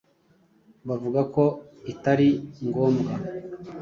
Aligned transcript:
bavuga 0.87 1.21
ko 1.33 1.43
itari 1.91 2.29
ngombwa. 2.67 3.13